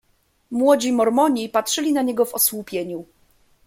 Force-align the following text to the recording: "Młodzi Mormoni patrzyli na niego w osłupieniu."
"Młodzi 0.51 0.91
Mormoni 0.93 1.49
patrzyli 1.49 1.93
na 1.93 2.01
niego 2.01 2.25
w 2.25 2.33
osłupieniu." 2.35 3.05